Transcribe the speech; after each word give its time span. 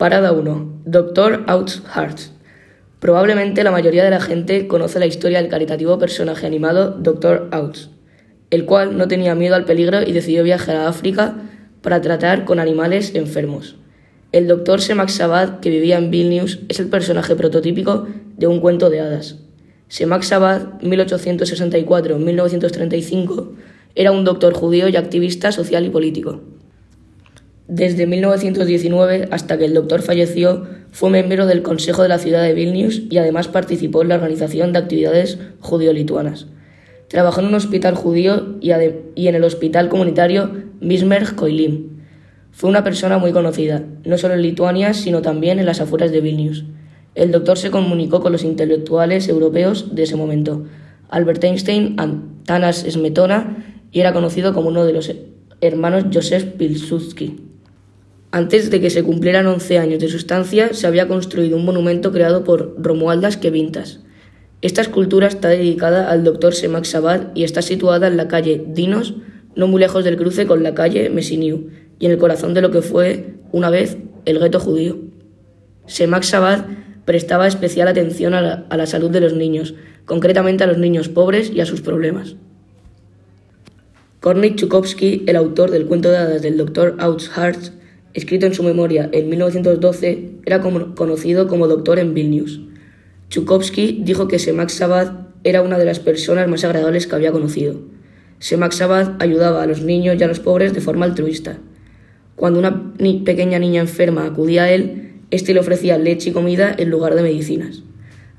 Parada 0.00 0.32
1. 0.32 0.80
Dr. 0.86 1.44
Outs 1.46 1.82
Probablemente 3.00 3.62
la 3.62 3.70
mayoría 3.70 4.02
de 4.02 4.08
la 4.08 4.22
gente 4.22 4.66
conoce 4.66 4.98
la 4.98 5.04
historia 5.04 5.42
del 5.42 5.50
caritativo 5.50 5.98
personaje 5.98 6.46
animado 6.46 6.92
Dr. 6.92 7.50
Outs, 7.52 7.90
el 8.48 8.64
cual 8.64 8.96
no 8.96 9.08
tenía 9.08 9.34
miedo 9.34 9.56
al 9.56 9.66
peligro 9.66 10.00
y 10.00 10.12
decidió 10.12 10.42
viajar 10.42 10.76
a 10.76 10.88
África 10.88 11.34
para 11.82 12.00
tratar 12.00 12.46
con 12.46 12.60
animales 12.60 13.14
enfermos. 13.14 13.76
El 14.32 14.48
Dr. 14.48 14.80
Semak 14.80 15.10
Sabad, 15.10 15.60
que 15.60 15.68
vivía 15.68 15.98
en 15.98 16.10
Vilnius, 16.10 16.60
es 16.70 16.80
el 16.80 16.88
personaje 16.88 17.36
prototípico 17.36 18.08
de 18.38 18.46
un 18.46 18.60
cuento 18.60 18.88
de 18.88 19.00
hadas. 19.00 19.36
Semak 19.88 20.22
Sabad, 20.22 20.80
1864-1935, 20.80 23.50
era 23.94 24.12
un 24.12 24.24
doctor 24.24 24.54
judío 24.54 24.88
y 24.88 24.96
activista 24.96 25.52
social 25.52 25.84
y 25.84 25.90
político. 25.90 26.40
Desde 27.72 28.08
1919 28.08 29.28
hasta 29.30 29.56
que 29.56 29.64
el 29.64 29.74
doctor 29.74 30.02
falleció, 30.02 30.66
fue 30.90 31.08
miembro 31.08 31.46
del 31.46 31.62
Consejo 31.62 32.02
de 32.02 32.08
la 32.08 32.18
ciudad 32.18 32.42
de 32.42 32.52
Vilnius 32.52 33.02
y 33.08 33.18
además 33.18 33.46
participó 33.46 34.02
en 34.02 34.08
la 34.08 34.16
organización 34.16 34.72
de 34.72 34.80
actividades 34.80 35.38
judío-lituanas. 35.60 36.48
Trabajó 37.06 37.38
en 37.38 37.46
un 37.46 37.54
hospital 37.54 37.94
judío 37.94 38.56
y, 38.60 38.72
en 38.72 39.34
el 39.36 39.44
hospital 39.44 39.88
comunitario 39.88 40.50
Bismerck 40.80 41.36
Koilim. 41.36 42.00
Fue 42.50 42.68
una 42.68 42.82
persona 42.82 43.18
muy 43.18 43.30
conocida, 43.30 43.84
no 44.04 44.18
solo 44.18 44.34
en 44.34 44.42
Lituania, 44.42 44.92
sino 44.92 45.22
también 45.22 45.60
en 45.60 45.66
las 45.66 45.80
afueras 45.80 46.10
de 46.10 46.20
Vilnius. 46.20 46.64
El 47.14 47.30
doctor 47.30 47.56
se 47.56 47.70
comunicó 47.70 48.20
con 48.20 48.32
los 48.32 48.42
intelectuales 48.42 49.28
europeos 49.28 49.94
de 49.94 50.02
ese 50.02 50.16
momento, 50.16 50.64
Albert 51.08 51.44
Einstein, 51.44 51.94
Tanas 52.46 52.84
Smetona 52.90 53.78
y 53.92 54.00
era 54.00 54.12
conocido 54.12 54.52
como 54.54 54.70
uno 54.70 54.84
de 54.84 54.92
los 54.92 55.12
hermanos 55.60 56.06
Joseph 56.12 56.56
Pilsudski. 56.56 57.49
Antes 58.32 58.70
de 58.70 58.80
que 58.80 58.90
se 58.90 59.02
cumplieran 59.02 59.48
11 59.48 59.78
años 59.78 59.98
de 59.98 60.08
su 60.08 60.16
estancia, 60.16 60.72
se 60.72 60.86
había 60.86 61.08
construido 61.08 61.56
un 61.56 61.64
monumento 61.64 62.12
creado 62.12 62.44
por 62.44 62.76
Romualdas 62.78 63.36
Kevintas. 63.36 64.00
Esta 64.62 64.82
escultura 64.82 65.26
está 65.26 65.48
dedicada 65.48 66.10
al 66.10 66.22
doctor 66.22 66.54
Semak 66.54 66.84
Sabad 66.84 67.28
y 67.34 67.42
está 67.42 67.60
situada 67.60 68.06
en 68.06 68.16
la 68.16 68.28
calle 68.28 68.64
Dinos, 68.68 69.14
no 69.56 69.66
muy 69.66 69.80
lejos 69.80 70.04
del 70.04 70.16
cruce 70.16 70.46
con 70.46 70.62
la 70.62 70.74
calle 70.74 71.10
Messiniu, 71.10 71.70
y 71.98 72.06
en 72.06 72.12
el 72.12 72.18
corazón 72.18 72.54
de 72.54 72.60
lo 72.60 72.70
que 72.70 72.82
fue, 72.82 73.34
una 73.50 73.68
vez, 73.68 73.96
el 74.26 74.38
gueto 74.38 74.60
judío. 74.60 74.98
Semak 75.86 76.22
Sabad 76.22 76.66
prestaba 77.04 77.48
especial 77.48 77.88
atención 77.88 78.34
a 78.34 78.64
la, 78.68 78.86
salud 78.86 79.10
de 79.10 79.20
los 79.20 79.32
niños, 79.32 79.74
concretamente 80.04 80.62
a 80.62 80.68
los 80.68 80.78
niños 80.78 81.08
pobres 81.08 81.50
y 81.50 81.60
a 81.60 81.66
sus 81.66 81.80
problemas. 81.80 82.36
Korney 84.20 84.54
Chukovsky, 84.54 85.24
el 85.26 85.34
autor 85.34 85.72
del 85.72 85.86
cuento 85.86 86.10
de 86.10 86.18
hadas 86.18 86.42
del 86.42 86.56
Dr. 86.56 86.94
Outshart, 87.00 87.79
escrito 88.14 88.46
en 88.46 88.54
su 88.54 88.62
memoria 88.62 89.08
en 89.12 89.28
1912, 89.28 90.30
era 90.44 90.60
conocido 90.60 91.48
como 91.48 91.68
doctor 91.68 91.98
en 91.98 92.14
Vilnius. 92.14 92.60
Chukovsky 93.28 94.00
dijo 94.02 94.26
que 94.26 94.38
Semak 94.38 94.68
Sabad 94.70 95.28
era 95.44 95.62
una 95.62 95.78
de 95.78 95.84
las 95.84 96.00
personas 96.00 96.48
más 96.48 96.64
agradables 96.64 97.06
que 97.06 97.14
había 97.14 97.32
conocido. 97.32 97.80
Semak 98.40 98.72
Sabad 98.72 99.16
ayudaba 99.20 99.62
a 99.62 99.66
los 99.66 99.82
niños 99.82 100.16
y 100.18 100.24
a 100.24 100.28
los 100.28 100.40
pobres 100.40 100.72
de 100.72 100.80
forma 100.80 101.04
altruista. 101.04 101.58
Cuando 102.36 102.58
una 102.58 102.94
pequeña 103.24 103.58
niña 103.58 103.82
enferma 103.82 104.26
acudía 104.26 104.64
a 104.64 104.70
él, 104.72 105.12
éste 105.30 105.54
le 105.54 105.60
ofrecía 105.60 105.98
leche 105.98 106.30
y 106.30 106.32
comida 106.32 106.74
en 106.76 106.90
lugar 106.90 107.14
de 107.14 107.22
medicinas. 107.22 107.82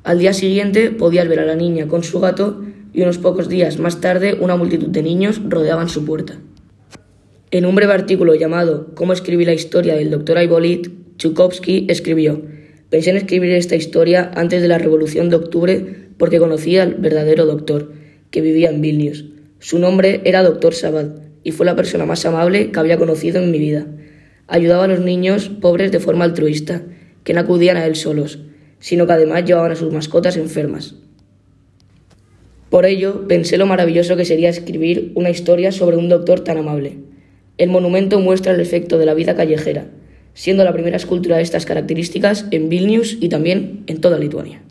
Al 0.04 0.20
día 0.20 0.34
siguiente 0.34 0.90
podías 0.90 1.28
ver 1.28 1.40
a 1.40 1.46
la 1.46 1.56
niña 1.56 1.88
con 1.88 2.04
su 2.04 2.20
gato 2.20 2.64
y 2.94 3.04
unos 3.04 3.20
pocos 3.20 3.48
días 3.48 3.80
más 3.80 4.02
tarde 4.02 4.38
una 4.40 4.56
multitud 4.56 4.88
de 4.88 5.04
niños 5.04 5.40
rodeaban 5.48 5.88
su 5.88 6.04
puerta. 6.04 6.40
En 7.54 7.66
un 7.66 7.76
breve 7.76 7.92
artículo 7.92 8.34
llamado 8.34 8.96
Cómo 8.96 9.12
escribí 9.12 9.44
la 9.44 9.54
historia 9.54 9.94
del 9.96 10.10
Dr. 10.10 10.38
Aibolit, 10.38 10.88
Chukovsky 11.18 11.86
escribió 11.90 12.42
Pensé 12.90 13.10
en 13.10 13.18
escribir 13.18 13.52
esta 13.52 13.76
historia 13.76 14.32
antes 14.36 14.62
de 14.62 14.70
la 14.70 14.78
Revolución 14.78 15.30
de 15.30 15.36
Octubre 15.36 16.08
porque 16.18 16.40
conocía 16.40 16.84
al 16.84 16.94
verdadero 16.94 17.46
doctor, 17.46 17.92
que 18.30 18.40
vivía 18.40 18.70
en 18.70 18.80
Vilnius. 18.80 19.26
Su 19.60 19.80
nombre 19.80 20.22
era 20.24 20.44
Dr. 20.44 20.74
Sabad 20.74 21.10
y 21.44 21.52
fue 21.52 21.66
la 21.66 21.76
persona 21.76 22.06
más 22.06 22.26
amable 22.26 22.72
que 22.72 22.80
había 22.80 22.98
conocido 22.98 23.44
en 23.44 23.52
mi 23.52 23.60
vida. 23.60 23.86
Ayudaba 24.48 24.86
a 24.86 24.88
los 24.88 25.02
niños 25.02 25.50
pobres 25.50 25.92
de 25.92 26.00
forma 26.00 26.24
altruista, 26.24 26.84
que 27.26 27.34
no 27.34 27.42
acudían 27.42 27.76
a 27.76 27.86
él 27.86 27.98
solos, 27.98 28.40
sino 28.80 29.08
que 29.08 29.14
además 29.14 29.44
llevaban 29.44 29.74
a 29.74 29.76
sus 29.76 29.92
mascotas 29.92 30.38
enfermas. 30.38 30.96
Por 32.70 32.86
ello, 32.86 33.28
pensé 33.28 33.58
lo 33.58 33.66
maravilloso 33.66 34.16
que 34.16 34.24
sería 34.24 34.48
escribir 34.48 35.12
una 35.16 35.30
historia 35.30 35.74
sobre 35.74 35.98
un 35.98 36.08
doctor 36.08 36.40
tan 36.40 36.58
amable. 36.58 37.11
El 37.58 37.70
monumento 37.70 38.20
muestra 38.20 38.54
el 38.54 38.60
efecto 38.60 38.98
de 38.98 39.06
la 39.06 39.14
vida 39.14 39.36
callejera, 39.36 39.88
siendo 40.34 40.64
la 40.64 40.74
primera 40.74 40.98
escultura 40.98 41.38
de 41.38 41.44
estas 41.44 41.66
características 41.66 42.46
en 42.52 42.70
Vilnius 42.70 43.18
y 43.20 43.30
también 43.30 43.84
en 43.88 44.02
toda 44.02 44.18
Lituania. 44.18 44.62